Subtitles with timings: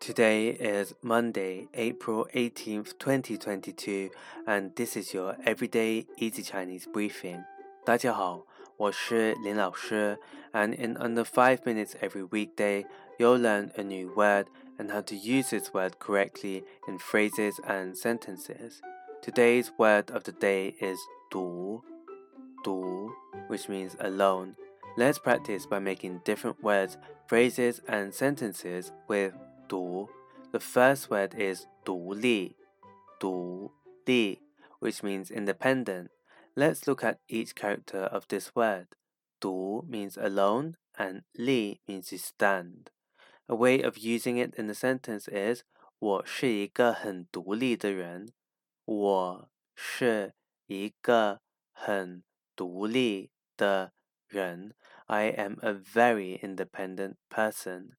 [0.00, 4.10] Today is Monday, April 18th, 2022,
[4.46, 7.44] and this is your everyday easy Chinese briefing.
[7.84, 8.46] 大家好，
[8.76, 10.18] 我是林老师,
[10.52, 12.84] and in under 5 minutes every weekday,
[13.18, 14.46] you'll learn a new word
[14.78, 18.80] and how to use this word correctly in phrases and sentences.
[19.22, 20.98] Today's word of the day is
[21.30, 21.82] 独,
[22.62, 23.10] 独,
[23.48, 24.54] which means alone.
[24.96, 26.96] Let's practice by making different words,
[27.26, 29.32] phrases, and sentences with
[29.71, 30.09] 独.
[30.51, 32.57] The first word is 独立,
[33.17, 33.71] 独
[34.05, 34.41] 立,
[34.79, 36.09] which means independent.
[36.57, 38.87] Let's look at each character of this word.
[39.39, 42.91] 独 means alone and 立 means to stand.
[43.47, 45.63] A way of using it in a sentence is
[45.99, 48.33] 我是一个很独立的人。
[48.83, 50.33] 我是
[50.67, 51.39] 一个
[51.71, 52.23] 很
[52.57, 53.93] 独立的
[54.27, 54.73] 人。
[55.05, 57.91] I am a very independent person.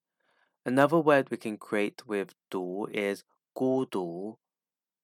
[0.66, 4.38] Another word we can create with 独 is 孤独,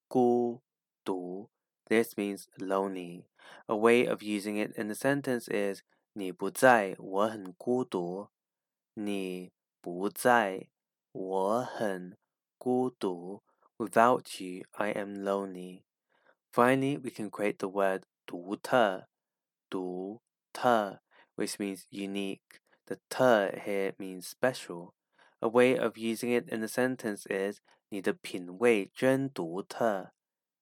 [0.09, 0.61] 孤
[1.03, 1.49] 独.
[1.87, 3.25] This means lonely.
[3.67, 5.81] A way of using it in the sentence is
[6.13, 8.29] 你不在，我很孤独。
[8.93, 9.51] 你
[9.81, 10.69] 不在，
[11.11, 12.17] 我很
[12.57, 13.41] 孤独.
[13.77, 15.83] Without you, I am lonely.
[16.51, 19.07] Finally, we can create the word 独特,
[19.69, 20.21] 独
[20.53, 21.01] 特,
[21.35, 22.61] which means unique.
[22.85, 24.93] The 特 here means special.
[25.39, 27.59] A way of using it in a sentence is
[27.89, 30.13] 你的品味真独特。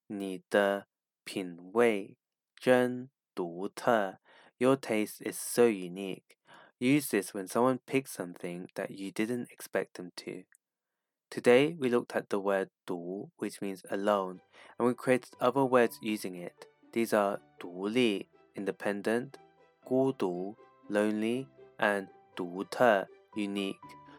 [0.07, 0.87] 你的
[1.23, 2.17] 品味
[2.55, 4.19] 真独特。
[4.57, 6.37] Your taste is so unique.
[6.79, 10.45] Use this when someone picks something that you didn't expect them to.
[11.29, 14.41] Today we looked at the word 独, which means alone,
[14.77, 16.65] and we created other words using it.
[16.91, 19.35] These are 独立 independent,
[19.83, 20.55] 孤独
[20.89, 21.47] lonely,
[21.77, 23.79] and 独特 unique.